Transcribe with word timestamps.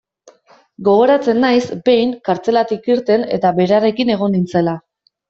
Gogoratzen 0.85 1.41
naiz, 1.43 1.65
behin, 1.89 2.15
kartzelatik 2.29 2.89
irten 2.93 3.27
eta 3.37 3.53
berarekin 3.61 4.11
egon 4.15 4.35
nintzela. 4.39 4.75